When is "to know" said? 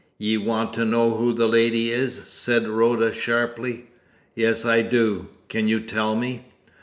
0.73-1.11